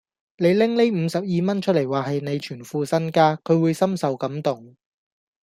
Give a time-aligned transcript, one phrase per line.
[0.37, 4.75] 你拎呢五十二蚊出黎話係你全副身家，佢會深受感動